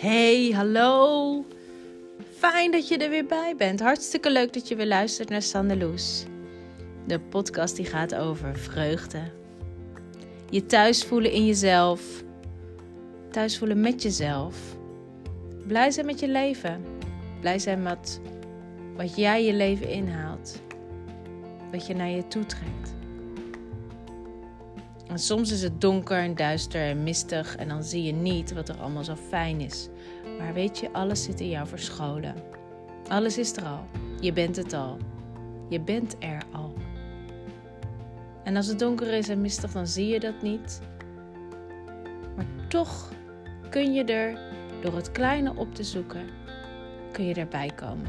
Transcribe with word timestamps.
Hey, 0.00 0.50
hallo. 0.54 1.44
Fijn 2.36 2.70
dat 2.70 2.88
je 2.88 2.96
er 2.96 3.10
weer 3.10 3.26
bij 3.26 3.54
bent. 3.56 3.80
Hartstikke 3.80 4.30
leuk 4.30 4.52
dat 4.52 4.68
je 4.68 4.76
weer 4.76 4.86
luistert 4.86 5.28
naar 5.28 5.42
Sandeloes. 5.42 6.24
De 7.06 7.20
podcast 7.20 7.76
die 7.76 7.84
gaat 7.84 8.14
over 8.14 8.58
vreugde. 8.58 9.20
Je 10.50 10.66
thuis 10.66 11.04
voelen 11.04 11.32
in 11.32 11.46
jezelf. 11.46 12.02
Thuis 13.30 13.58
voelen 13.58 13.80
met 13.80 14.02
jezelf. 14.02 14.56
Blij 15.66 15.90
zijn 15.90 16.06
met 16.06 16.20
je 16.20 16.28
leven. 16.28 16.84
Blij 17.40 17.58
zijn 17.58 17.82
met 17.82 18.20
wat 18.96 19.16
jij 19.16 19.44
je 19.44 19.52
leven 19.52 19.88
inhaalt. 19.88 20.62
Wat 21.70 21.86
je 21.86 21.94
naar 21.94 22.10
je 22.10 22.28
toe 22.28 22.46
trekt. 22.46 22.94
En 25.10 25.18
soms 25.18 25.50
is 25.50 25.62
het 25.62 25.80
donker 25.80 26.18
en 26.18 26.34
duister 26.34 26.80
en 26.80 27.02
mistig 27.02 27.56
en 27.56 27.68
dan 27.68 27.84
zie 27.84 28.02
je 28.02 28.12
niet 28.12 28.52
wat 28.52 28.68
er 28.68 28.76
allemaal 28.76 29.04
zo 29.04 29.14
fijn 29.14 29.60
is. 29.60 29.88
Maar 30.38 30.52
weet 30.52 30.78
je, 30.78 30.92
alles 30.92 31.22
zit 31.22 31.40
in 31.40 31.48
jou 31.48 31.66
verscholen. 31.66 32.34
Alles 33.08 33.38
is 33.38 33.56
er 33.56 33.64
al. 33.64 33.84
Je 34.20 34.32
bent 34.32 34.56
het 34.56 34.72
al. 34.72 34.98
Je 35.68 35.80
bent 35.80 36.16
er 36.18 36.42
al. 36.52 36.74
En 38.44 38.56
als 38.56 38.66
het 38.66 38.78
donker 38.78 39.12
is 39.12 39.28
en 39.28 39.40
mistig, 39.40 39.72
dan 39.72 39.86
zie 39.86 40.06
je 40.06 40.20
dat 40.20 40.42
niet. 40.42 40.80
Maar 42.36 42.46
toch 42.68 43.12
kun 43.70 43.92
je 43.94 44.04
er, 44.04 44.38
door 44.82 44.94
het 44.94 45.12
kleine 45.12 45.56
op 45.56 45.74
te 45.74 45.84
zoeken, 45.84 46.28
kun 47.12 47.24
je 47.24 47.34
erbij 47.34 47.70
komen. 47.74 48.06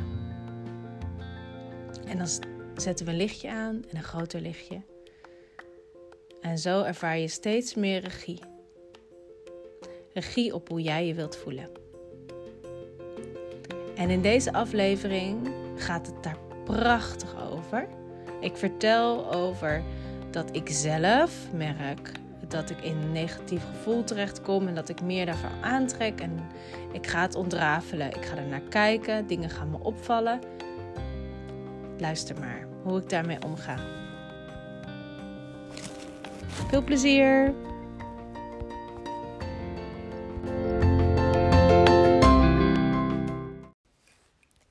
En 2.05 2.18
dan 2.18 2.27
zetten 2.76 3.05
we 3.05 3.12
een 3.12 3.18
lichtje 3.18 3.52
aan 3.52 3.84
en 3.90 3.98
een 3.98 4.04
groter 4.04 4.41
lichtje. 4.41 4.81
En 6.41 6.58
zo 6.58 6.84
ervaar 6.84 7.18
je 7.18 7.27
steeds 7.27 7.76
meer 7.76 8.02
regie. 8.02 8.40
Regie 10.13 10.54
op 10.54 10.70
hoe 10.70 10.82
jij 10.82 11.07
je 11.07 11.13
wilt 11.13 11.38
voelen. 11.38 11.70
En 13.96 14.10
in 14.10 14.21
deze 14.21 14.54
aflevering 14.54 15.52
gaat 15.76 16.07
het 16.07 16.24
daar 16.24 16.38
prachtig 16.65 17.52
over. 17.52 17.88
Ik 18.40 18.57
vertel 18.57 19.34
over 19.34 19.84
dat 20.32 20.55
ik 20.55 20.70
zelf 20.70 21.52
merk 21.54 22.12
dat 22.52 22.70
ik 22.70 22.82
in 22.82 22.98
een 22.98 23.12
negatief 23.12 23.63
gevoel 23.65 24.04
terechtkom 24.04 24.68
en 24.68 24.76
dat 24.76 24.90
ik 24.90 25.02
meer 25.02 25.26
daarvan 25.26 25.62
aantrek. 25.62 26.21
En 26.21 26.40
ik 26.91 27.08
ga 27.08 27.21
het 27.21 27.35
ontrafelen. 27.35 28.08
Ik 28.08 28.26
ga 28.26 28.35
er 28.35 28.48
naar 28.48 28.62
kijken. 28.70 29.27
Dingen 29.27 29.49
gaan 29.49 29.70
me 29.70 29.77
opvallen. 29.80 30.40
Luister 31.98 32.40
maar 32.40 32.68
hoe 32.84 33.02
ik 33.02 33.10
daarmee 33.10 33.43
omga. 33.46 33.76
Veel 36.52 36.84
plezier! 36.84 37.54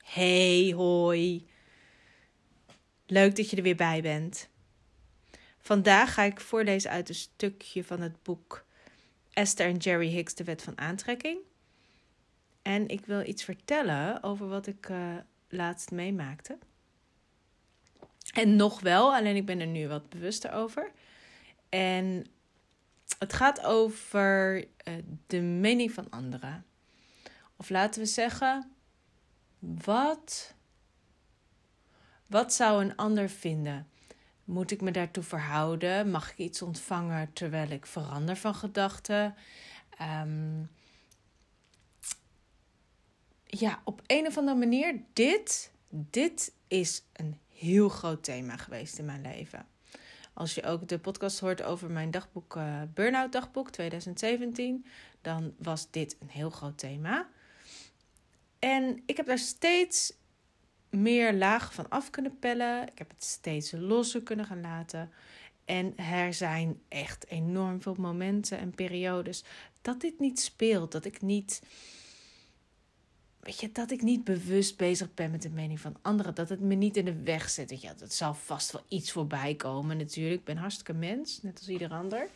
Hey, 0.03 0.73
hoi. 0.75 1.47
Leuk 3.05 3.35
dat 3.35 3.49
je 3.49 3.55
er 3.55 3.63
weer 3.63 3.75
bij 3.75 4.01
bent. 4.01 4.49
Vandaag 5.57 6.13
ga 6.13 6.23
ik 6.23 6.39
voorlezen 6.39 6.91
uit 6.91 7.09
een 7.09 7.15
stukje 7.15 7.83
van 7.83 8.01
het 8.01 8.23
boek 8.23 8.65
Esther 9.33 9.67
en 9.67 9.77
Jerry 9.77 10.07
Hicks, 10.07 10.35
de 10.35 10.43
wet 10.43 10.61
van 10.61 10.77
aantrekking. 10.77 11.39
En 12.61 12.87
ik 12.87 13.05
wil 13.05 13.27
iets 13.27 13.43
vertellen 13.43 14.23
over 14.23 14.47
wat 14.47 14.67
ik 14.67 14.89
uh, 14.89 15.15
laatst 15.49 15.91
meemaakte. 15.91 16.57
En 18.33 18.55
nog 18.55 18.79
wel, 18.79 19.15
alleen 19.15 19.35
ik 19.35 19.45
ben 19.45 19.59
er 19.59 19.67
nu 19.67 19.87
wat 19.87 20.09
bewuster 20.09 20.51
over. 20.51 20.91
En 21.71 22.25
het 23.19 23.33
gaat 23.33 23.63
over 23.63 24.57
uh, 24.57 24.93
de 25.27 25.41
mening 25.41 25.91
van 25.91 26.09
anderen. 26.09 26.65
Of 27.55 27.69
laten 27.69 28.01
we 28.01 28.07
zeggen, 28.07 28.71
wat, 29.59 30.53
wat 32.27 32.53
zou 32.53 32.83
een 32.83 32.95
ander 32.95 33.29
vinden? 33.29 33.87
Moet 34.43 34.71
ik 34.71 34.81
me 34.81 34.91
daartoe 34.91 35.23
verhouden? 35.23 36.11
Mag 36.11 36.31
ik 36.31 36.37
iets 36.37 36.61
ontvangen 36.61 37.33
terwijl 37.33 37.69
ik 37.69 37.85
verander 37.85 38.35
van 38.35 38.55
gedachten? 38.55 39.35
Um, 40.01 40.69
ja, 43.45 43.81
op 43.83 44.01
een 44.07 44.27
of 44.27 44.37
andere 44.37 44.57
manier, 44.57 45.01
dit, 45.13 45.71
dit 45.89 46.53
is 46.67 47.03
een 47.13 47.39
heel 47.47 47.89
groot 47.89 48.23
thema 48.23 48.57
geweest 48.57 48.97
in 48.97 49.05
mijn 49.05 49.21
leven. 49.21 49.65
Als 50.33 50.55
je 50.55 50.63
ook 50.63 50.87
de 50.87 50.99
podcast 50.99 51.39
hoort 51.39 51.61
over 51.61 51.89
mijn 51.89 52.11
dagboek, 52.11 52.55
uh, 52.55 52.81
Burnout 52.93 53.31
Dagboek 53.31 53.69
2017, 53.69 54.85
dan 55.21 55.53
was 55.57 55.91
dit 55.91 56.17
een 56.19 56.29
heel 56.29 56.49
groot 56.49 56.77
thema. 56.77 57.27
En 58.59 59.03
ik 59.05 59.17
heb 59.17 59.25
daar 59.25 59.39
steeds 59.39 60.13
meer 60.89 61.33
lagen 61.33 61.73
van 61.73 61.89
af 61.89 62.09
kunnen 62.09 62.39
pellen. 62.39 62.87
Ik 62.87 62.97
heb 62.97 63.09
het 63.09 63.23
steeds 63.23 63.71
losser 63.71 64.23
kunnen 64.23 64.45
gaan 64.45 64.61
laten. 64.61 65.11
En 65.65 65.97
er 65.97 66.33
zijn 66.33 66.81
echt 66.87 67.27
enorm 67.27 67.81
veel 67.81 67.95
momenten 67.97 68.57
en 68.57 68.75
periodes 68.75 69.43
dat 69.81 70.01
dit 70.01 70.19
niet 70.19 70.39
speelt. 70.39 70.91
Dat 70.91 71.05
ik 71.05 71.21
niet. 71.21 71.61
Weet 73.41 73.59
je, 73.59 73.71
dat 73.71 73.91
ik 73.91 74.01
niet 74.01 74.23
bewust 74.23 74.77
bezig 74.77 75.13
ben 75.13 75.31
met 75.31 75.41
de 75.41 75.49
mening 75.49 75.79
van 75.79 75.95
anderen. 76.01 76.35
Dat 76.35 76.49
het 76.49 76.59
me 76.59 76.75
niet 76.75 76.97
in 76.97 77.05
de 77.05 77.21
weg 77.21 77.49
zit. 77.49 77.81
Ja, 77.81 77.93
dat 77.93 78.13
zal 78.13 78.33
vast 78.33 78.71
wel 78.71 78.83
iets 78.87 79.11
voorbij 79.11 79.55
komen 79.55 79.97
natuurlijk. 79.97 80.39
Ik 80.39 80.45
ben 80.45 80.57
hartstikke 80.57 80.93
mens, 80.93 81.41
net 81.41 81.57
als 81.57 81.69
ieder 81.69 81.91
ander. 81.91 82.27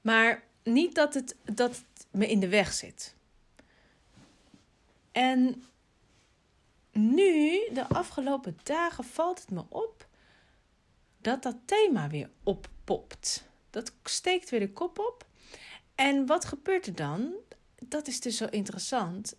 Maar 0.00 0.42
niet 0.62 0.94
dat 0.94 1.14
het, 1.14 1.36
dat 1.44 1.70
het 1.70 2.06
me 2.10 2.28
in 2.28 2.40
de 2.40 2.48
weg 2.48 2.72
zit. 2.72 3.14
En 5.12 5.64
nu, 6.92 7.60
de 7.72 7.88
afgelopen 7.88 8.58
dagen, 8.62 9.04
valt 9.04 9.40
het 9.40 9.50
me 9.50 9.64
op 9.68 10.06
dat 11.20 11.42
dat 11.42 11.56
thema 11.64 12.08
weer 12.08 12.30
oppopt. 12.42 13.48
Dat 13.70 13.92
steekt 14.04 14.50
weer 14.50 14.60
de 14.60 14.72
kop 14.72 14.98
op. 14.98 15.26
En 15.94 16.26
wat 16.26 16.44
gebeurt 16.44 16.86
er 16.86 16.94
dan? 16.94 17.32
Dat 17.88 18.06
is 18.06 18.20
dus 18.20 18.36
zo 18.36 18.46
interessant. 18.50 19.36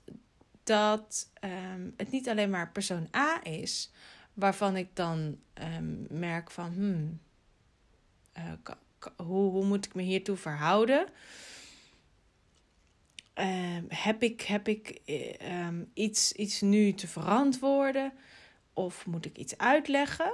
Dat 0.64 1.30
um, 1.44 1.94
het 1.98 2.12
niet 2.12 2.30
alleen 2.30 2.50
maar 2.50 2.72
persoon 2.72 3.08
A 3.16 3.44
is, 3.44 3.92
waarvan 4.34 4.76
ik 4.76 4.96
dan 4.96 5.40
um, 5.54 6.08
merk 6.10 6.52
van, 6.52 6.72
hmm, 6.72 7.20
uh, 8.38 8.74
hoe, 9.16 9.52
hoe 9.52 9.66
moet 9.66 9.86
ik 9.86 9.94
me 9.94 10.02
hiertoe 10.02 10.36
verhouden? 10.36 11.08
Uh, 13.36 13.78
heb 13.88 14.24
ik, 14.24 14.42
heb 14.42 14.68
ik 14.68 15.02
uh, 15.06 15.68
iets, 15.94 16.31
iets 16.31 16.62
nu 16.62 16.94
te 16.94 17.08
verantwoorden? 17.08 18.14
Of 18.74 19.06
moet 19.06 19.26
ik 19.26 19.38
iets 19.38 19.58
uitleggen? 19.58 20.34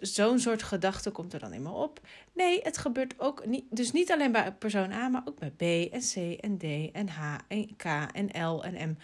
Zo'n 0.00 0.38
soort 0.38 0.62
gedachte 0.62 1.10
komt 1.10 1.32
er 1.32 1.38
dan 1.38 1.52
in 1.52 1.62
me 1.62 1.70
op. 1.70 2.00
Nee, 2.32 2.60
het 2.62 2.78
gebeurt 2.78 3.20
ook 3.20 3.46
niet. 3.46 3.64
Dus 3.70 3.92
niet 3.92 4.12
alleen 4.12 4.32
bij 4.32 4.52
persoon 4.52 4.92
A, 4.92 5.08
maar 5.08 5.22
ook 5.24 5.38
bij 5.38 5.50
B 5.50 5.92
en 5.92 6.00
C 6.00 6.40
en 6.40 6.58
D 6.58 6.92
en 6.92 7.08
H 7.08 7.38
en 7.48 7.76
K 7.76 7.84
en 8.12 8.46
L 8.46 8.64
en 8.64 8.88
M. 8.90 8.96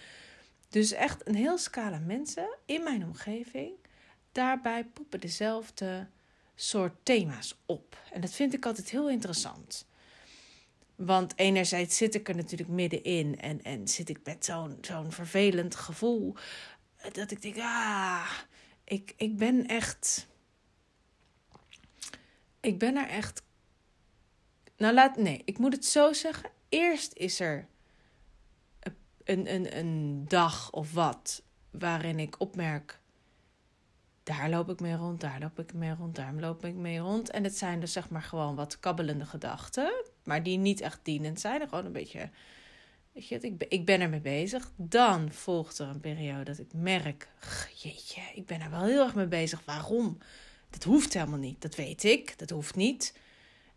Dus 0.68 0.92
echt 0.92 1.28
een 1.28 1.34
heel 1.34 1.58
scala 1.58 1.98
mensen 1.98 2.56
in 2.66 2.82
mijn 2.82 3.04
omgeving. 3.04 3.72
Daarbij 4.32 4.84
poepen 4.84 5.20
dezelfde 5.20 6.06
soort 6.54 6.94
thema's 7.02 7.56
op. 7.66 7.96
En 8.12 8.20
dat 8.20 8.32
vind 8.32 8.54
ik 8.54 8.66
altijd 8.66 8.90
heel 8.90 9.08
interessant. 9.10 9.88
Want 10.94 11.32
enerzijds 11.36 11.96
zit 11.96 12.14
ik 12.14 12.28
er 12.28 12.36
natuurlijk 12.36 12.70
middenin 12.70 13.40
en, 13.40 13.62
en 13.62 13.88
zit 13.88 14.08
ik 14.08 14.18
met 14.24 14.44
zo'n 14.44 14.78
zo'n 14.80 15.12
vervelend 15.12 15.74
gevoel. 15.74 16.34
Dat 17.12 17.30
ik 17.30 17.42
denk, 17.42 17.56
ah, 17.58 18.30
ik, 18.84 19.14
ik 19.16 19.36
ben 19.36 19.66
echt. 19.66 20.28
Ik 22.60 22.78
ben 22.78 22.96
er 22.96 23.08
echt. 23.08 23.42
Nou, 24.76 24.94
laat. 24.94 25.16
Nee, 25.16 25.42
ik 25.44 25.58
moet 25.58 25.72
het 25.72 25.84
zo 25.84 26.12
zeggen. 26.12 26.50
Eerst 26.68 27.14
is 27.14 27.40
er 27.40 27.66
een, 29.24 29.54
een, 29.54 29.78
een 29.78 30.24
dag 30.28 30.72
of 30.72 30.92
wat 30.92 31.42
waarin 31.70 32.18
ik 32.18 32.40
opmerk 32.40 33.00
daar 34.22 34.50
loop 34.50 34.70
ik 34.70 34.80
mee 34.80 34.94
rond, 34.94 35.20
daar 35.20 35.40
loop 35.40 35.58
ik 35.58 35.72
mee 35.72 35.94
rond, 35.94 36.14
daar 36.14 36.34
loop 36.34 36.64
ik 36.64 36.74
mee 36.74 36.98
rond. 36.98 37.30
En 37.30 37.44
het 37.44 37.56
zijn 37.56 37.80
dus 37.80 37.92
zeg 37.92 38.08
maar 38.08 38.22
gewoon 38.22 38.54
wat 38.54 38.80
kabbelende 38.80 39.24
gedachten, 39.24 40.04
maar 40.24 40.42
die 40.42 40.58
niet 40.58 40.80
echt 40.80 41.00
dienend 41.02 41.40
zijn. 41.40 41.68
Gewoon 41.68 41.84
een 41.84 41.92
beetje, 41.92 42.30
weet 43.12 43.28
je, 43.28 43.38
ik 43.40 43.58
ben, 43.58 43.70
ik 43.70 43.86
ben 43.86 44.00
ermee 44.00 44.20
bezig. 44.20 44.70
Dan 44.76 45.32
volgt 45.32 45.78
er 45.78 45.88
een 45.88 46.00
periode 46.00 46.44
dat 46.44 46.58
ik 46.58 46.72
merk, 46.72 47.28
jeetje, 47.82 48.22
ik 48.34 48.46
ben 48.46 48.60
er 48.60 48.70
wel 48.70 48.84
heel 48.84 49.04
erg 49.04 49.14
mee 49.14 49.26
bezig. 49.26 49.64
Waarom? 49.64 50.18
Dat 50.70 50.82
hoeft 50.82 51.14
helemaal 51.14 51.38
niet, 51.38 51.62
dat 51.62 51.74
weet 51.74 52.04
ik, 52.04 52.38
dat 52.38 52.50
hoeft 52.50 52.76
niet. 52.76 53.14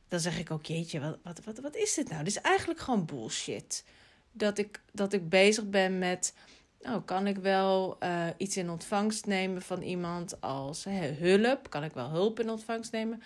Dan 0.07 0.19
zeg 0.19 0.39
ik 0.39 0.51
ook, 0.51 0.65
jeetje, 0.65 0.99
wat, 0.99 1.17
wat, 1.23 1.43
wat, 1.43 1.59
wat 1.59 1.75
is 1.75 1.93
dit 1.93 2.09
nou? 2.09 2.23
Dit 2.23 2.35
is 2.35 2.41
eigenlijk 2.41 2.79
gewoon 2.79 3.05
bullshit. 3.05 3.83
Dat 4.31 4.57
ik, 4.57 4.81
dat 4.91 5.13
ik 5.13 5.29
bezig 5.29 5.69
ben 5.69 5.99
met 5.99 6.33
Oh, 6.85 7.05
kan 7.05 7.27
ik 7.27 7.37
wel 7.37 7.97
uh, 8.03 8.27
iets 8.37 8.57
in 8.57 8.69
ontvangst 8.69 9.25
nemen 9.25 9.61
van 9.61 9.81
iemand 9.81 10.41
als 10.41 10.83
hulp? 11.19 11.69
Kan 11.69 11.83
ik 11.83 11.93
wel 11.93 12.09
hulp 12.09 12.39
in 12.39 12.49
ontvangst 12.49 12.91
nemen? 12.91 13.21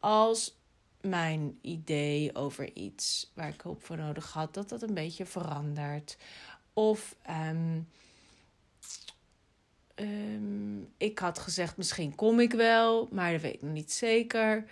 Als 0.00 0.56
mijn 1.00 1.58
idee 1.60 2.34
over 2.34 2.76
iets 2.76 3.30
waar 3.34 3.48
ik 3.48 3.60
hulp 3.60 3.84
voor 3.84 3.96
nodig 3.96 4.32
had, 4.32 4.54
dat 4.54 4.68
dat 4.68 4.82
een 4.82 4.94
beetje 4.94 5.26
verandert. 5.26 6.16
Of 6.72 7.16
ehm, 7.22 7.80
ehm, 10.02 10.80
ik 10.96 11.18
had 11.18 11.38
gezegd, 11.38 11.76
misschien 11.76 12.14
kom 12.14 12.40
ik 12.40 12.52
wel, 12.52 13.08
maar 13.10 13.32
dat 13.32 13.40
weet 13.40 13.54
ik 13.54 13.62
nog 13.62 13.72
niet 13.72 13.92
zeker. 13.92 14.64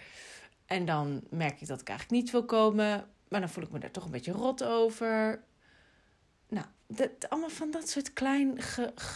En 0.66 0.84
dan 0.84 1.22
merk 1.30 1.60
ik 1.60 1.66
dat 1.66 1.80
ik 1.80 1.88
eigenlijk 1.88 2.22
niet 2.22 2.30
wil 2.30 2.44
komen, 2.44 3.08
maar 3.28 3.40
dan 3.40 3.48
voel 3.48 3.64
ik 3.64 3.70
me 3.70 3.78
daar 3.78 3.90
toch 3.90 4.04
een 4.04 4.10
beetje 4.10 4.32
rot 4.32 4.64
over. 4.64 5.44
Nou, 6.48 6.66
dat, 6.86 7.10
allemaal 7.28 7.50
van 7.50 7.70
dat 7.70 7.88
soort 7.88 8.12
klein 8.12 8.54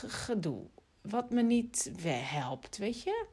gedoe. 0.09 0.67
Wat 1.01 1.31
me 1.31 1.43
niet 1.43 1.91
helpt, 2.07 2.77
weet 2.77 3.03
je? 3.03 3.27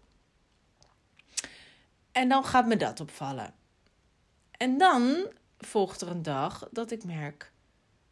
En 2.11 2.29
dan 2.29 2.45
gaat 2.45 2.67
me 2.67 2.77
dat 2.77 2.99
opvallen. 2.99 3.53
En 4.51 4.77
dan 4.77 5.31
volgt 5.57 6.01
er 6.01 6.07
een 6.07 6.23
dag 6.23 6.67
dat 6.71 6.91
ik 6.91 7.03
merk: 7.03 7.51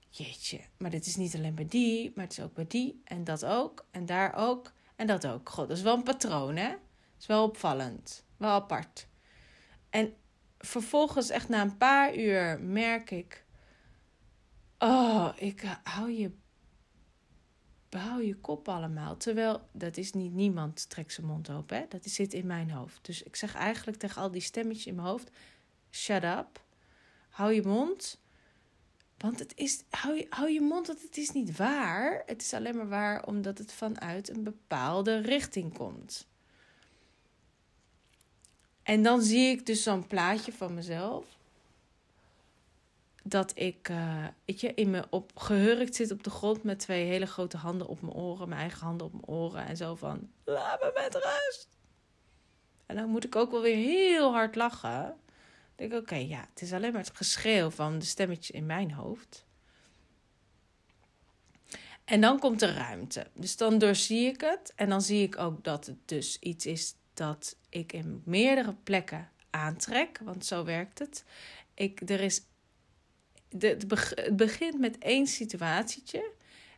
jeetje, 0.10 0.60
maar 0.78 0.90
dit 0.90 1.06
is 1.06 1.16
niet 1.16 1.36
alleen 1.36 1.56
bij 1.56 1.68
die, 1.68 2.12
maar 2.16 2.24
het 2.24 2.38
is 2.38 2.44
ook 2.44 2.54
bij 2.54 2.68
die 2.68 3.02
en 3.04 3.24
dat 3.24 3.46
ook 3.46 3.86
en 3.92 4.06
daar 4.06 4.34
ook 4.36 4.72
en 4.96 5.08
dat 5.08 5.28
ook. 5.28 5.50
God, 5.50 5.68
dat 5.68 5.78
is 5.78 5.84
wel 5.84 5.96
een 5.96 6.04
patroon, 6.04 6.56
hè? 6.56 6.70
Dat 6.70 7.20
is 7.20 7.26
wel 7.26 7.44
opvallend, 7.44 8.26
wel 8.38 8.52
apart. 8.52 9.08
En 9.90 10.14
vervolgens, 10.58 11.30
echt 11.30 11.50
na 11.50 11.62
een 11.62 11.78
paar 11.78 12.16
uur, 12.16 12.60
merk 12.62 13.12
ik: 13.12 13.46
oh, 14.78 15.30
ik 15.36 15.78
hou 15.84 16.12
je 16.12 16.32
Behoud 17.90 18.26
je 18.26 18.36
kop 18.36 18.68
allemaal. 18.68 19.18
Terwijl 19.18 19.62
dat 19.72 19.98
is 19.98 20.14
niet 20.14 20.34
niemand 20.34 20.90
trekt 20.90 21.14
zijn 21.14 21.28
mond 21.28 21.50
open. 21.50 21.78
Hè? 21.78 21.86
Dat 21.90 22.06
zit 22.06 22.34
in 22.34 22.46
mijn 22.46 22.72
hoofd. 22.72 23.06
Dus 23.06 23.24
ik 23.24 23.36
zeg 23.36 23.56
eigenlijk 23.56 23.98
tegen 23.98 24.22
al 24.22 24.32
die 24.32 24.42
stemmetjes 24.42 24.86
in 24.86 24.96
mijn 24.96 25.08
hoofd: 25.08 25.32
shut 25.92 26.24
up. 26.24 26.64
Hou 27.30 27.54
je 27.54 27.62
mond. 27.62 28.22
Want 29.20 29.40
het 29.40 29.54
is, 29.56 29.84
hou 29.90 30.16
je, 30.16 30.26
hou 30.30 30.50
je 30.52 30.62
mond, 30.62 30.88
want 30.88 31.02
het 31.02 31.18
is 31.18 31.32
niet 31.32 31.58
waar. 31.58 32.24
Het 32.26 32.42
is 32.42 32.54
alleen 32.54 32.78
maar 32.78 32.90
waar 32.90 33.26
omdat 33.26 33.58
het 33.58 33.74
vanuit 33.74 34.30
een 34.30 34.44
bepaalde 34.44 35.18
richting 35.18 35.74
komt. 35.74 36.28
En 38.84 39.04
dan 39.04 39.22
zie 39.22 39.50
ik 39.50 39.66
dus 39.66 39.84
zo'n 39.84 40.08
plaatje 40.08 40.54
van 40.54 40.74
mezelf 40.74 41.26
dat 43.24 43.52
ik 43.56 43.90
uh, 43.90 44.26
weet 44.46 44.62
je, 44.62 44.74
in 44.74 44.90
me 44.90 45.04
op 45.10 45.32
gehurkt 45.38 45.96
zit 45.96 46.12
op 46.12 46.24
de 46.24 46.30
grond 46.30 46.64
met 46.64 46.80
twee 46.80 47.06
hele 47.06 47.26
grote 47.26 47.58
handen 47.58 47.88
op 47.88 48.02
mijn 48.02 48.14
oren, 48.14 48.50
mijn 48.50 48.62
eigen 48.62 48.86
handen 48.86 49.08
op 49.08 49.12
mijn 49.12 49.26
oren 49.26 49.66
en 49.66 49.78
zo 49.78 49.96
van 49.96 50.30
laat 50.44 50.82
me 50.82 50.92
met 50.94 51.14
rust. 51.14 51.68
En 52.86 52.96
dan 52.96 53.10
moet 53.10 53.24
ik 53.24 53.36
ook 53.36 53.52
wel 53.52 53.62
weer 53.62 53.76
heel 53.76 54.32
hard 54.32 54.56
lachen. 54.56 55.16
Denk 55.80 55.92
ik, 55.92 56.00
oké, 56.00 56.16
ja, 56.16 56.48
het 56.50 56.62
is 56.62 56.74
alleen 56.74 56.92
maar 56.92 57.02
het 57.04 57.16
geschreeuw 57.16 57.70
van 57.70 58.00
de 58.00 58.06
stemmetjes 58.06 58.52
in 58.52 58.66
mijn 58.66 58.92
hoofd. 58.92 59.46
En 62.06 62.22
dan 62.22 62.40
komt 62.40 62.62
er 62.62 62.74
ruimte. 62.74 63.28
Dus 63.34 63.58
dan 63.58 63.78
doorzie 63.78 64.28
ik 64.28 64.42
het. 64.42 64.74
En 64.76 64.90
dan 64.90 65.02
zie 65.02 65.24
ik 65.24 65.38
ook 65.38 65.64
dat 65.64 65.86
het 65.86 65.98
dus 66.08 66.40
iets 66.40 66.66
is 66.66 66.96
dat 67.14 67.58
ik 67.70 67.94
in 67.94 68.22
meerdere 68.26 68.74
plekken 68.74 69.30
aantrek. 69.50 70.20
Want 70.24 70.46
zo 70.46 70.64
werkt 70.64 71.00
het. 71.00 71.24
Ik, 71.74 72.10
er 72.10 72.22
is 72.22 72.42
het 73.60 73.88
begint 74.36 74.80
met 74.80 74.98
één 74.98 75.28
situatietje. 75.28 76.32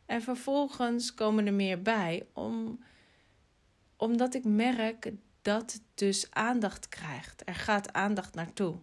En 0.05 0.21
vervolgens 0.21 1.13
komen 1.13 1.45
er 1.45 1.53
meer 1.53 1.81
bij. 1.81 2.27
Om, 2.33 2.83
omdat 3.95 4.33
ik 4.33 4.43
merk 4.43 5.11
dat 5.41 5.73
het 5.73 5.83
dus 5.93 6.27
aandacht 6.31 6.89
krijgt. 6.89 7.41
Er 7.45 7.55
gaat 7.55 7.93
aandacht 7.93 8.33
naartoe. 8.33 8.75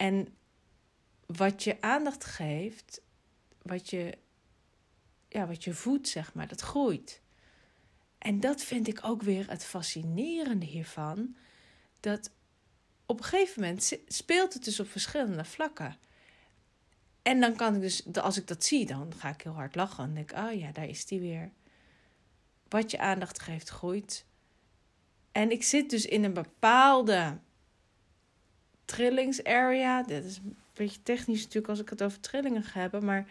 En 0.00 0.36
wat 1.26 1.64
je 1.64 1.80
aandacht 1.80 2.24
geeft, 2.24 3.00
wat 3.62 3.90
je, 3.90 4.18
ja, 5.28 5.46
wat 5.46 5.64
je 5.64 5.74
voedt, 5.74 6.08
zeg 6.08 6.34
maar, 6.34 6.48
dat 6.48 6.60
groeit. 6.60 7.22
En 8.18 8.40
dat 8.40 8.62
vind 8.62 8.88
ik 8.88 9.04
ook 9.04 9.22
weer 9.22 9.50
het 9.50 9.64
fascinerende 9.64 10.66
hiervan. 10.66 11.36
Dat 12.00 12.30
op 13.06 13.18
een 13.18 13.24
gegeven 13.24 13.62
moment 13.62 13.98
speelt 14.06 14.54
het 14.54 14.64
dus 14.64 14.80
op 14.80 14.88
verschillende 14.88 15.44
vlakken. 15.44 15.96
En 17.22 17.40
dan 17.40 17.56
kan 17.56 17.74
ik 17.74 17.80
dus, 17.80 18.14
als 18.16 18.36
ik 18.36 18.46
dat 18.46 18.64
zie, 18.64 18.86
dan 18.86 19.14
ga 19.16 19.28
ik 19.28 19.42
heel 19.42 19.52
hard 19.52 19.74
lachen. 19.74 20.04
En 20.04 20.14
denk 20.14 20.32
oh 20.32 20.52
ja, 20.52 20.72
daar 20.72 20.88
is 20.88 21.06
die 21.06 21.20
weer. 21.20 21.52
Wat 22.68 22.90
je 22.90 22.98
aandacht 22.98 23.40
geeft, 23.40 23.68
groeit. 23.68 24.24
En 25.32 25.50
ik 25.50 25.62
zit 25.62 25.90
dus 25.90 26.06
in 26.06 26.24
een 26.24 26.34
bepaalde 26.34 27.38
trillingsarea. 28.90 30.02
Dit 30.02 30.24
is 30.24 30.36
een 30.36 30.56
beetje 30.74 31.02
technisch 31.02 31.38
natuurlijk 31.38 31.68
als 31.68 31.80
ik 31.80 31.88
het 31.88 32.02
over 32.02 32.20
trillingen 32.20 32.62
ga 32.62 32.80
hebben. 32.80 33.04
Maar 33.04 33.28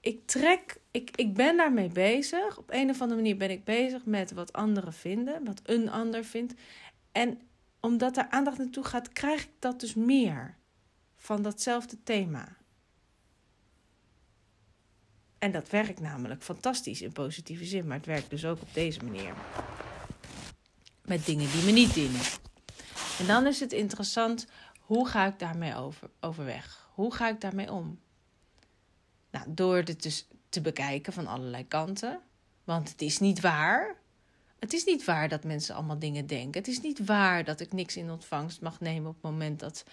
ik 0.00 0.26
trek, 0.26 0.80
ik, 0.90 1.10
ik 1.16 1.34
ben 1.34 1.56
daarmee 1.56 1.88
bezig. 1.88 2.58
Op 2.58 2.70
een 2.70 2.90
of 2.90 3.00
andere 3.00 3.20
manier 3.20 3.36
ben 3.36 3.50
ik 3.50 3.64
bezig 3.64 4.04
met 4.04 4.32
wat 4.32 4.52
anderen 4.52 4.92
vinden. 4.92 5.44
Wat 5.44 5.60
een 5.64 5.90
ander 5.90 6.24
vindt. 6.24 6.54
En 7.12 7.40
omdat 7.80 8.16
er 8.16 8.26
aandacht 8.30 8.58
naartoe 8.58 8.84
gaat, 8.84 9.12
krijg 9.12 9.42
ik 9.42 9.50
dat 9.58 9.80
dus 9.80 9.94
meer 9.94 10.56
van 11.16 11.42
datzelfde 11.42 11.96
thema. 12.02 12.56
En 15.38 15.52
dat 15.52 15.70
werkt 15.70 16.00
namelijk 16.00 16.42
fantastisch 16.42 17.02
in 17.02 17.12
positieve 17.12 17.64
zin, 17.64 17.86
maar 17.86 17.96
het 17.96 18.06
werkt 18.06 18.30
dus 18.30 18.44
ook 18.44 18.60
op 18.60 18.74
deze 18.74 19.04
manier. 19.04 19.32
Met 21.04 21.26
dingen 21.26 21.50
die 21.50 21.64
me 21.64 21.70
niet 21.70 21.94
dienen. 21.94 22.20
En 23.18 23.26
dan 23.26 23.46
is 23.46 23.60
het 23.60 23.72
interessant, 23.72 24.46
hoe 24.78 25.08
ga 25.08 25.26
ik 25.26 25.38
daarmee 25.38 25.74
over, 25.74 26.10
overweg? 26.20 26.90
Hoe 26.94 27.14
ga 27.14 27.28
ik 27.28 27.40
daarmee 27.40 27.72
om? 27.72 28.00
Nou, 29.30 29.44
door 29.48 29.84
dit 29.84 30.02
dus 30.02 30.28
te 30.48 30.60
bekijken 30.60 31.12
van 31.12 31.26
allerlei 31.26 31.68
kanten. 31.68 32.20
Want 32.64 32.88
het 32.88 33.02
is 33.02 33.18
niet 33.18 33.40
waar. 33.40 33.96
Het 34.58 34.72
is 34.72 34.84
niet 34.84 35.04
waar 35.04 35.28
dat 35.28 35.44
mensen 35.44 35.74
allemaal 35.74 35.98
dingen 35.98 36.26
denken. 36.26 36.60
Het 36.60 36.70
is 36.70 36.80
niet 36.80 37.04
waar 37.04 37.44
dat 37.44 37.60
ik 37.60 37.72
niks 37.72 37.96
in 37.96 38.10
ontvangst 38.10 38.60
mag 38.60 38.80
nemen 38.80 39.08
op 39.08 39.14
het 39.14 39.30
moment 39.30 39.60
dat, 39.60 39.84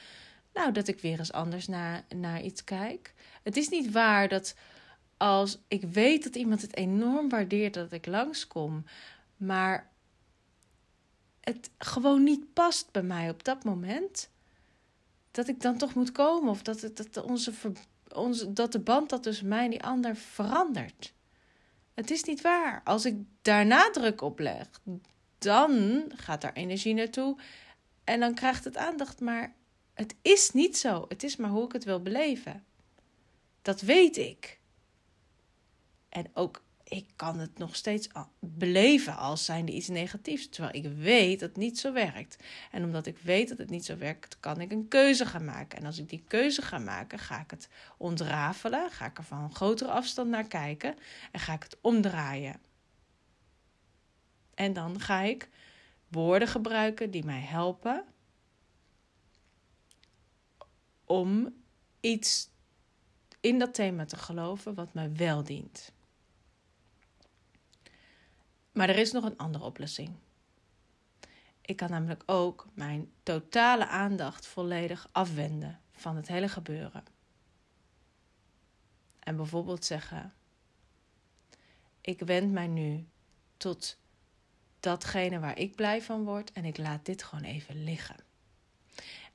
nou, 0.54 0.72
dat 0.72 0.88
ik 0.88 1.00
weer 1.00 1.20
eens 1.20 1.32
anders 1.32 1.68
naar, 1.68 2.06
naar 2.16 2.42
iets 2.42 2.64
kijk. 2.64 3.14
Het 3.44 3.58
is 3.58 3.70
niet 3.70 3.92
waar 3.92 4.28
dat 4.28 4.56
als 5.18 5.60
ik 5.68 5.84
weet 5.84 6.24
dat 6.24 6.36
iemand 6.36 6.62
het 6.62 6.76
enorm 6.76 7.30
waardeert 7.30 7.74
dat 7.74 7.92
ik 7.92 8.06
langskom, 8.06 8.86
maar 9.38 9.92
het 11.46 11.70
gewoon 11.78 12.24
niet 12.24 12.54
past 12.54 12.92
bij 12.92 13.04
mij 13.04 13.30
op 13.30 13.44
dat 13.44 13.64
moment, 13.64 14.30
dat 15.32 15.48
ik 15.48 15.62
dan 15.62 15.78
toch 15.78 15.94
moet 15.94 16.12
komen 16.12 16.50
of 16.50 16.62
dat, 16.62 16.82
het, 16.82 17.14
dat, 17.14 17.24
onze, 17.24 17.54
onze, 18.14 18.54
dat 18.54 18.72
de 18.72 18.80
band 18.80 19.10
dat 19.10 19.24
tussen 19.24 19.48
mij 19.48 19.64
en 19.64 19.70
die 19.70 19.84
ander 19.84 20.16
verandert. 20.16 21.14
Het 21.94 22.12
is 22.12 22.24
niet 22.24 22.42
waar. 22.42 22.82
Als 22.84 23.06
ik 23.06 23.16
daar 23.42 23.66
nadruk 23.66 24.22
op 24.22 24.40
leg, 24.40 24.68
dan 25.38 26.04
gaat 26.16 26.42
daar 26.42 26.54
energie 26.54 26.94
naartoe 26.94 27.38
en 28.04 28.20
dan 28.20 28.34
krijgt 28.34 28.64
het 28.64 28.78
aandacht. 28.78 29.20
Maar 29.20 29.56
het 29.94 30.16
is 30.22 30.52
niet 30.52 30.78
zo. 30.78 31.06
Het 31.08 31.24
is 31.24 31.36
maar 31.36 31.50
hoe 31.50 31.66
ik 31.66 31.72
het 31.72 31.84
wil 31.84 32.02
beleven. 32.02 32.66
Dat 33.62 33.82
weet 33.82 34.18
ik. 34.18 34.60
En 36.10 36.26
ook 36.34 36.64
ik 36.88 37.08
kan 37.16 37.40
het 37.40 37.58
nog 37.58 37.76
steeds 37.76 38.10
beleven 38.40 39.18
als 39.18 39.46
zijnde 39.46 39.72
iets 39.72 39.88
negatiefs. 39.88 40.50
Terwijl 40.50 40.76
ik 40.76 40.92
weet 40.98 41.40
dat 41.40 41.50
het 41.50 41.58
niet 41.58 41.80
zo 41.80 41.94
werkt. 41.94 42.44
En 42.72 42.84
omdat 42.84 43.06
ik 43.06 43.18
weet 43.18 43.50
dat 43.50 43.58
het 43.58 43.70
niet 43.70 43.86
zo 43.86 43.98
werkt, 43.98 44.40
kan 44.40 44.62
ik 44.62 44.72
een 44.72 44.88
keuze 44.88 45.26
gaan 45.26 45.46
maken. 45.46 45.78
En 45.78 45.86
als 45.86 45.98
ik 45.98 46.10
die 46.10 46.24
keuze 46.28 46.62
ga 46.62 46.78
maken, 46.78 47.20
ga 47.20 47.40
ik 47.40 47.52
het 47.52 47.70
ontrafelen. 47.98 48.92
Ga 48.92 49.06
ik 49.06 49.18
er 49.18 49.24
van 49.24 49.44
een 49.44 49.56
grotere 49.56 49.92
afstand 49.92 50.30
naar 50.30 50.48
kijken. 50.48 50.96
En 51.32 51.40
ga 51.40 51.54
ik 51.54 51.64
het 51.64 51.78
omdraaien. 51.82 52.60
En 54.54 54.74
dan 54.74 55.00
ga 55.00 55.22
ik 55.22 55.50
woorden 56.08 56.48
gebruiken 56.48 57.12
die 57.12 57.26
mij 57.26 57.42
helpen 57.42 58.06
om 61.06 61.54
iets 62.00 62.50
in 63.40 63.60
dat 63.60 63.74
thema 63.74 64.06
te 64.06 64.18
geloven 64.18 64.74
wat 64.74 64.94
mij 64.94 65.16
wel 65.16 65.44
dient. 65.44 65.94
Maar 68.76 68.90
er 68.90 68.98
is 68.98 69.12
nog 69.12 69.24
een 69.24 69.38
andere 69.38 69.64
oplossing. 69.64 70.16
Ik 71.62 71.76
kan 71.76 71.90
namelijk 71.90 72.24
ook 72.26 72.68
mijn 72.74 73.12
totale 73.24 73.88
aandacht 73.88 74.48
volledig 74.48 75.10
afwenden 75.12 75.82
van 75.92 76.16
het 76.16 76.28
hele 76.28 76.50
gebeuren. 76.50 77.04
En 79.20 79.36
bijvoorbeeld 79.36 79.86
zeggen: 79.86 80.34
Ik 82.02 82.20
wend 82.20 82.52
mij 82.52 82.68
nu 82.68 83.06
tot 83.58 83.98
datgene 84.80 85.40
waar 85.40 85.58
ik 85.58 85.76
blij 85.76 86.02
van 86.02 86.24
word 86.24 86.52
en 86.52 86.66
ik 86.66 86.78
laat 86.78 87.06
dit 87.06 87.24
gewoon 87.24 87.44
even 87.44 87.84
liggen. 87.84 88.16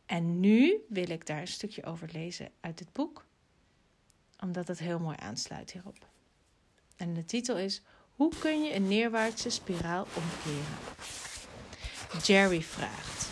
En 0.07 0.41
nu 0.41 0.85
wil 0.89 1.11
ik 1.11 1.27
daar 1.27 1.41
een 1.41 1.47
stukje 1.47 1.85
over 1.85 2.09
lezen 2.13 2.51
uit 2.61 2.79
het 2.79 2.93
boek, 2.93 3.27
omdat 4.41 4.69
het 4.69 4.79
heel 4.79 4.99
mooi 4.99 5.17
aansluit 5.21 5.73
hierop. 5.73 6.09
En 6.97 7.15
de 7.15 7.25
titel 7.25 7.59
is 7.59 7.83
hoe 8.21 8.33
kun 8.39 8.63
je 8.63 8.75
een 8.75 8.89
neerwaartse 8.89 9.51
spiraal 9.51 10.07
omkeren? 10.15 10.79
Jerry 12.23 12.63
vraagt: 12.63 13.29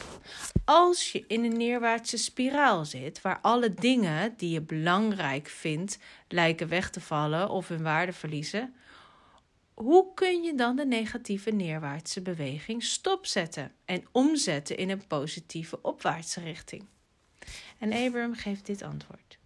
als 0.65 1.13
je 1.13 1.25
in 1.27 1.45
een 1.45 1.57
neerwaartse 1.57 2.17
spiraal 2.17 2.85
zit, 2.85 3.21
waar 3.21 3.39
alle 3.41 3.75
dingen 3.75 4.35
die 4.37 4.51
je 4.51 4.61
belangrijk 4.61 5.49
vindt 5.49 5.99
lijken 6.29 6.69
weg 6.69 6.91
te 6.91 7.01
vallen 7.01 7.51
of 7.51 7.69
hun 7.69 7.83
waarde 7.83 8.13
verliezen, 8.13 8.75
hoe 9.75 10.15
kun 10.15 10.43
je 10.43 10.55
dan 10.55 10.77
de 10.77 10.87
negatieve 10.87 11.51
neerwaartse 11.51 12.21
beweging 12.21 12.83
stopzetten 12.83 13.73
en 13.85 14.05
omzetten 14.13 14.77
in 14.77 14.91
een 14.91 15.07
positieve 15.07 15.83
opwaartse 15.83 16.41
richting? 16.41 16.85
En 17.79 17.93
Abraham 17.93 18.35
geeft 18.35 18.67
dit 18.67 18.83
antwoord. 18.83 19.39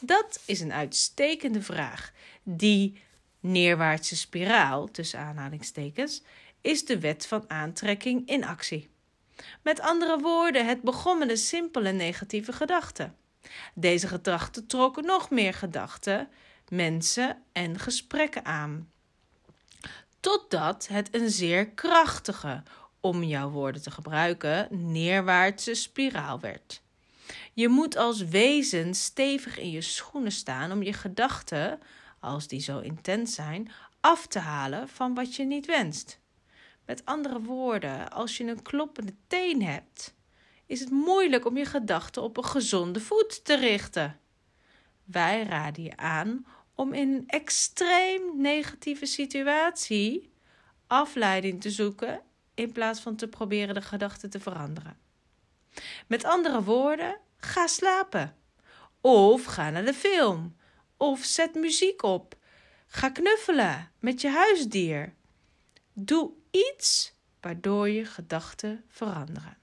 Dat 0.00 0.42
is 0.46 0.60
een 0.60 0.72
uitstekende 0.72 1.62
vraag. 1.62 2.12
Die 2.42 3.06
neerwaartse 3.52 4.16
spiraal, 4.16 4.90
tussen 4.90 5.18
aanhalingstekens, 5.18 6.22
is 6.60 6.84
de 6.84 6.98
wet 6.98 7.26
van 7.26 7.44
aantrekking 7.46 8.28
in 8.28 8.44
actie. 8.44 8.88
Met 9.62 9.80
andere 9.80 10.18
woorden, 10.18 10.66
het 10.66 10.82
begon 10.82 11.18
met 11.18 11.30
een 11.30 11.36
simpele 11.36 11.92
negatieve 11.92 12.52
gedachte. 12.52 13.10
Deze 13.74 14.08
gedachten 14.08 14.66
trokken 14.66 15.04
nog 15.04 15.30
meer 15.30 15.54
gedachten, 15.54 16.28
mensen 16.68 17.42
en 17.52 17.78
gesprekken 17.78 18.44
aan. 18.44 18.90
Totdat 20.20 20.88
het 20.90 21.14
een 21.14 21.30
zeer 21.30 21.68
krachtige, 21.68 22.62
om 23.00 23.22
jouw 23.22 23.50
woorden 23.50 23.82
te 23.82 23.90
gebruiken, 23.90 24.68
neerwaartse 24.70 25.74
spiraal 25.74 26.40
werd. 26.40 26.82
Je 27.52 27.68
moet 27.68 27.96
als 27.96 28.20
wezen 28.22 28.94
stevig 28.94 29.58
in 29.58 29.70
je 29.70 29.80
schoenen 29.80 30.32
staan 30.32 30.72
om 30.72 30.82
je 30.82 30.92
gedachten, 30.92 31.80
als 32.20 32.48
die 32.48 32.60
zo 32.60 32.78
intens 32.78 33.34
zijn, 33.34 33.70
af 34.00 34.26
te 34.26 34.38
halen 34.38 34.88
van 34.88 35.14
wat 35.14 35.36
je 35.36 35.44
niet 35.44 35.66
wenst. 35.66 36.20
Met 36.86 37.04
andere 37.04 37.40
woorden, 37.40 38.10
als 38.10 38.36
je 38.36 38.44
een 38.44 38.62
kloppende 38.62 39.14
teen 39.26 39.62
hebt, 39.62 40.14
is 40.66 40.80
het 40.80 40.90
moeilijk 40.90 41.46
om 41.46 41.56
je 41.56 41.64
gedachten 41.64 42.22
op 42.22 42.36
een 42.36 42.44
gezonde 42.44 43.00
voet 43.00 43.44
te 43.44 43.56
richten. 43.56 44.20
Wij 45.04 45.42
raden 45.42 45.82
je 45.82 45.96
aan 45.96 46.46
om 46.74 46.92
in 46.92 47.14
een 47.14 47.24
extreem 47.26 48.22
negatieve 48.40 49.06
situatie 49.06 50.32
afleiding 50.86 51.60
te 51.60 51.70
zoeken 51.70 52.20
in 52.54 52.72
plaats 52.72 53.00
van 53.00 53.16
te 53.16 53.28
proberen 53.28 53.74
de 53.74 53.82
gedachten 53.82 54.30
te 54.30 54.40
veranderen. 54.40 54.96
Met 56.06 56.24
andere 56.24 56.62
woorden, 56.62 57.18
ga 57.36 57.66
slapen. 57.66 58.36
Of 59.00 59.44
ga 59.44 59.70
naar 59.70 59.84
de 59.84 59.94
film. 59.94 60.56
Of 60.98 61.24
zet 61.24 61.54
muziek 61.54 62.02
op. 62.02 62.36
Ga 62.86 63.10
knuffelen 63.10 63.90
met 63.98 64.20
je 64.20 64.28
huisdier. 64.28 65.14
Doe 65.92 66.30
iets 66.50 67.12
waardoor 67.40 67.88
je 67.88 68.04
gedachten 68.04 68.84
veranderen. 68.88 69.56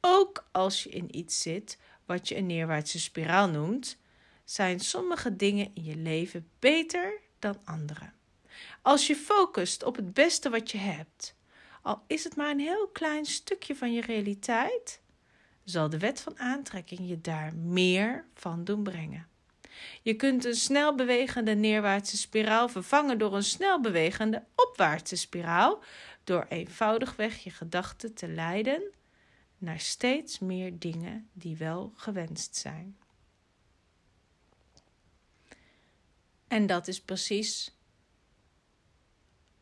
Ook 0.00 0.48
als 0.52 0.82
je 0.82 0.88
in 0.88 1.16
iets 1.16 1.40
zit 1.40 1.78
wat 2.04 2.28
je 2.28 2.36
een 2.36 2.46
neerwaartse 2.46 3.00
spiraal 3.00 3.48
noemt, 3.48 3.96
zijn 4.44 4.80
sommige 4.80 5.36
dingen 5.36 5.70
in 5.74 5.84
je 5.84 5.96
leven 5.96 6.48
beter 6.58 7.20
dan 7.38 7.60
andere. 7.64 8.10
Als 8.82 9.06
je 9.06 9.16
focust 9.16 9.82
op 9.82 9.96
het 9.96 10.14
beste 10.14 10.50
wat 10.50 10.70
je 10.70 10.78
hebt, 10.78 11.34
al 11.82 12.02
is 12.06 12.24
het 12.24 12.36
maar 12.36 12.50
een 12.50 12.60
heel 12.60 12.88
klein 12.88 13.24
stukje 13.24 13.76
van 13.76 13.92
je 13.92 14.00
realiteit, 14.00 15.00
zal 15.64 15.88
de 15.88 15.98
wet 15.98 16.20
van 16.20 16.38
aantrekking 16.38 17.08
je 17.08 17.20
daar 17.20 17.54
meer 17.54 18.24
van 18.34 18.64
doen 18.64 18.82
brengen. 18.82 19.28
Je 20.02 20.14
kunt 20.14 20.44
een 20.44 20.54
snel 20.54 20.94
bewegende 20.94 21.54
neerwaartse 21.54 22.16
spiraal 22.16 22.68
vervangen 22.68 23.18
door 23.18 23.34
een 23.34 23.44
snel 23.44 23.80
bewegende 23.80 24.44
opwaartse 24.54 25.16
spiraal, 25.16 25.82
door 26.24 26.46
eenvoudigweg 26.48 27.44
je 27.44 27.50
gedachten 27.50 28.14
te 28.14 28.28
leiden 28.28 28.82
naar 29.58 29.80
steeds 29.80 30.38
meer 30.38 30.78
dingen 30.78 31.28
die 31.32 31.56
wel 31.56 31.92
gewenst 31.96 32.56
zijn. 32.56 32.96
En 36.48 36.66
dat 36.66 36.88
is 36.88 37.00
precies 37.00 37.74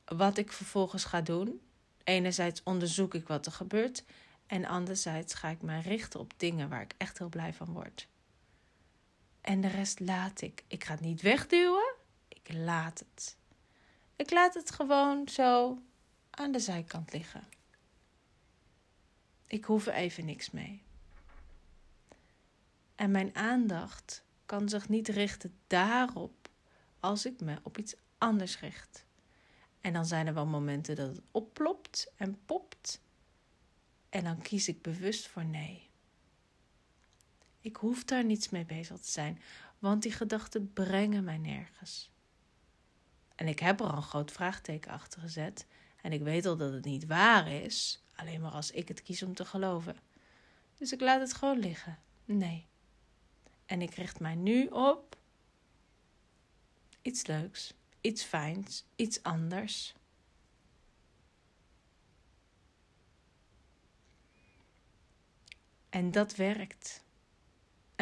wat 0.04 0.38
ik 0.38 0.52
vervolgens 0.52 1.04
ga 1.04 1.20
doen. 1.20 1.60
Enerzijds 2.04 2.62
onderzoek 2.62 3.14
ik 3.14 3.26
wat 3.26 3.46
er 3.46 3.52
gebeurt 3.52 4.04
en 4.46 4.64
anderzijds 4.64 5.34
ga 5.34 5.48
ik 5.48 5.62
me 5.62 5.80
richten 5.80 6.20
op 6.20 6.32
dingen 6.36 6.68
waar 6.68 6.82
ik 6.82 6.94
echt 6.98 7.18
heel 7.18 7.28
blij 7.28 7.54
van 7.54 7.72
word. 7.72 8.08
En 9.42 9.60
de 9.60 9.68
rest 9.68 10.00
laat 10.00 10.40
ik. 10.40 10.64
Ik 10.66 10.84
ga 10.84 10.92
het 10.92 11.00
niet 11.00 11.22
wegduwen. 11.22 11.94
Ik 12.28 12.52
laat 12.52 12.98
het. 12.98 13.36
Ik 14.16 14.30
laat 14.30 14.54
het 14.54 14.70
gewoon 14.70 15.28
zo 15.28 15.78
aan 16.30 16.52
de 16.52 16.58
zijkant 16.58 17.12
liggen. 17.12 17.44
Ik 19.46 19.64
hoef 19.64 19.86
er 19.86 19.94
even 19.94 20.24
niks 20.24 20.50
mee. 20.50 20.82
En 22.94 23.10
mijn 23.10 23.36
aandacht 23.36 24.24
kan 24.46 24.68
zich 24.68 24.88
niet 24.88 25.08
richten 25.08 25.58
daarop 25.66 26.48
als 27.00 27.26
ik 27.26 27.40
me 27.40 27.58
op 27.62 27.78
iets 27.78 27.94
anders 28.18 28.60
richt. 28.60 29.04
En 29.80 29.92
dan 29.92 30.06
zijn 30.06 30.26
er 30.26 30.34
wel 30.34 30.46
momenten 30.46 30.96
dat 30.96 31.08
het 31.08 31.20
opplopt 31.30 32.12
en 32.16 32.38
popt. 32.44 33.00
En 34.08 34.24
dan 34.24 34.42
kies 34.42 34.68
ik 34.68 34.82
bewust 34.82 35.26
voor 35.26 35.44
nee. 35.44 35.90
Ik 37.62 37.76
hoef 37.76 38.04
daar 38.04 38.24
niets 38.24 38.48
mee 38.48 38.64
bezig 38.64 38.98
te 38.98 39.10
zijn, 39.10 39.42
want 39.78 40.02
die 40.02 40.12
gedachten 40.12 40.72
brengen 40.72 41.24
mij 41.24 41.38
nergens. 41.38 42.10
En 43.34 43.48
ik 43.48 43.58
heb 43.58 43.80
er 43.80 43.86
al 43.86 43.96
een 43.96 44.02
groot 44.02 44.32
vraagteken 44.32 44.90
achter 44.90 45.20
gezet. 45.20 45.66
En 46.00 46.12
ik 46.12 46.22
weet 46.22 46.46
al 46.46 46.56
dat 46.56 46.72
het 46.72 46.84
niet 46.84 47.06
waar 47.06 47.48
is, 47.48 48.04
alleen 48.14 48.40
maar 48.40 48.50
als 48.50 48.70
ik 48.70 48.88
het 48.88 49.02
kies 49.02 49.22
om 49.22 49.34
te 49.34 49.44
geloven. 49.44 49.96
Dus 50.74 50.92
ik 50.92 51.00
laat 51.00 51.20
het 51.20 51.34
gewoon 51.34 51.58
liggen. 51.58 51.98
Nee. 52.24 52.66
En 53.66 53.82
ik 53.82 53.94
richt 53.94 54.20
mij 54.20 54.34
nu 54.34 54.66
op 54.66 55.16
iets 57.02 57.26
leuks, 57.26 57.74
iets 58.00 58.22
fijns, 58.22 58.84
iets 58.96 59.22
anders. 59.22 59.94
En 65.88 66.10
dat 66.10 66.34
werkt. 66.34 67.04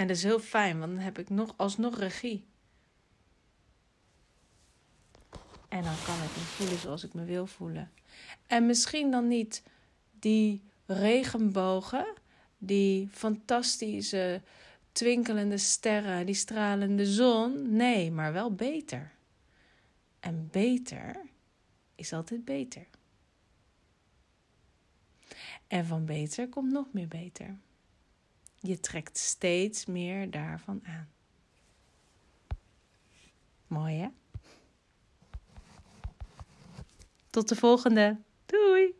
En 0.01 0.07
dat 0.07 0.17
is 0.17 0.23
heel 0.23 0.41
fijn, 0.41 0.79
want 0.79 0.93
dan 0.93 1.01
heb 1.01 1.19
ik 1.19 1.29
nog, 1.29 1.55
alsnog 1.57 1.99
regie. 1.99 2.45
En 5.69 5.83
dan 5.83 5.95
kan 6.05 6.15
ik 6.15 6.37
me 6.37 6.43
voelen 6.43 6.79
zoals 6.79 7.05
ik 7.05 7.15
me 7.15 7.25
wil 7.25 7.47
voelen. 7.47 7.91
En 8.47 8.67
misschien 8.67 9.11
dan 9.11 9.29
niet 9.29 9.63
die 10.11 10.63
regenbogen, 10.87 12.15
die 12.59 13.09
fantastische 13.09 14.43
twinkelende 14.93 15.59
sterren, 15.59 16.27
die 16.27 16.35
stralende 16.35 17.07
zon. 17.07 17.77
Nee, 17.77 18.11
maar 18.11 18.33
wel 18.33 18.55
beter. 18.55 19.13
En 20.21 20.49
beter 20.51 21.21
is 21.95 22.13
altijd 22.13 22.45
beter. 22.45 22.87
En 25.67 25.87
van 25.87 26.05
beter 26.05 26.49
komt 26.49 26.73
nog 26.73 26.87
meer 26.93 27.09
beter. 27.09 27.59
Je 28.63 28.81
trekt 28.81 29.19
steeds 29.19 29.87
meer 29.87 30.31
daarvan 30.31 30.81
aan. 30.87 31.09
Mooi 33.67 33.95
hè? 33.97 34.09
Tot 37.31 37.49
de 37.49 37.57
volgende. 37.57 38.17
Doei! 38.47 38.95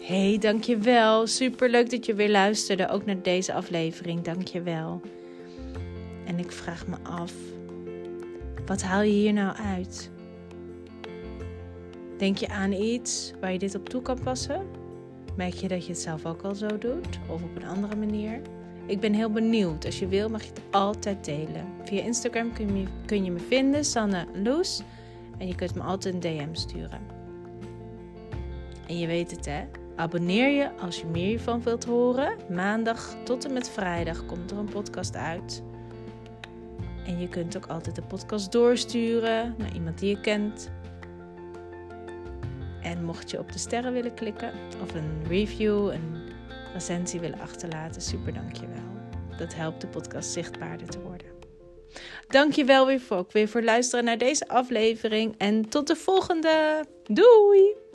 Hey, 0.00 0.38
dankjewel. 0.38 1.26
Super 1.26 1.70
leuk 1.70 1.90
dat 1.90 2.06
je 2.06 2.14
weer 2.14 2.30
luisterde, 2.30 2.88
ook 2.88 3.04
naar 3.04 3.22
deze 3.22 3.52
aflevering. 3.52 4.22
Dankjewel. 4.22 5.00
En 6.26 6.38
ik 6.38 6.52
vraag 6.52 6.86
me 6.86 6.96
af, 7.02 7.32
wat 8.66 8.82
haal 8.82 9.02
je 9.02 9.12
hier 9.12 9.32
nou 9.32 9.56
uit? 9.56 10.10
Denk 12.18 12.36
je 12.36 12.48
aan 12.48 12.72
iets 12.72 13.32
waar 13.40 13.52
je 13.52 13.58
dit 13.58 13.74
op 13.74 13.88
toe 13.88 14.02
kan 14.02 14.18
passen? 14.22 14.66
Merk 15.36 15.54
je 15.54 15.68
dat 15.68 15.86
je 15.86 15.92
het 15.92 16.00
zelf 16.00 16.26
ook 16.26 16.42
al 16.42 16.54
zo 16.54 16.78
doet 16.78 17.18
of 17.28 17.42
op 17.42 17.56
een 17.56 17.66
andere 17.66 17.96
manier? 17.96 18.40
Ik 18.86 19.00
ben 19.00 19.12
heel 19.12 19.30
benieuwd. 19.30 19.84
Als 19.84 19.98
je 19.98 20.06
wil, 20.06 20.28
mag 20.28 20.42
je 20.42 20.48
het 20.48 20.60
altijd 20.70 21.24
delen. 21.24 21.66
Via 21.84 22.02
Instagram 22.02 22.52
kun 22.52 22.76
je, 22.76 22.86
kun 23.06 23.24
je 23.24 23.30
me 23.30 23.38
vinden, 23.38 23.84
Sanne 23.84 24.26
Loes. 24.42 24.82
En 25.38 25.46
je 25.46 25.54
kunt 25.54 25.74
me 25.74 25.82
altijd 25.82 26.14
een 26.14 26.20
DM 26.20 26.48
sturen. 26.52 27.00
En 28.86 28.98
je 28.98 29.06
weet 29.06 29.30
het 29.30 29.46
hè. 29.46 29.64
Abonneer 29.96 30.50
je 30.50 30.76
als 30.76 31.00
je 31.00 31.06
meer 31.06 31.26
hiervan 31.26 31.62
wilt 31.62 31.84
horen. 31.84 32.36
Maandag 32.50 33.16
tot 33.24 33.44
en 33.44 33.52
met 33.52 33.70
vrijdag 33.70 34.26
komt 34.26 34.50
er 34.50 34.58
een 34.58 34.68
podcast 34.68 35.16
uit. 35.16 35.62
En 37.06 37.20
je 37.20 37.28
kunt 37.28 37.56
ook 37.56 37.66
altijd 37.66 37.96
de 37.96 38.02
podcast 38.02 38.52
doorsturen 38.52 39.54
naar 39.58 39.74
iemand 39.74 39.98
die 39.98 40.08
je 40.08 40.20
kent. 40.20 40.70
En 42.88 43.04
mocht 43.04 43.30
je 43.30 43.38
op 43.38 43.52
de 43.52 43.58
sterren 43.58 43.92
willen 43.92 44.14
klikken 44.14 44.52
of 44.82 44.94
een 44.94 45.26
review, 45.26 45.92
een 45.92 46.22
recensie 46.72 47.20
willen 47.20 47.40
achterlaten, 47.40 48.02
super 48.02 48.34
dankjewel. 48.34 48.82
Dat 49.38 49.54
helpt 49.54 49.80
de 49.80 49.86
podcast 49.86 50.32
zichtbaarder 50.32 50.88
te 50.88 51.00
worden. 51.00 51.26
Dank 52.28 52.52
je 52.52 52.64
wel 52.64 52.86
weer 52.86 53.00
voor, 53.00 53.26
weer 53.32 53.48
voor 53.48 53.62
luisteren 53.62 54.04
naar 54.04 54.18
deze 54.18 54.48
aflevering. 54.48 55.34
En 55.38 55.68
tot 55.68 55.86
de 55.86 55.96
volgende. 55.96 56.84
Doei! 57.04 57.87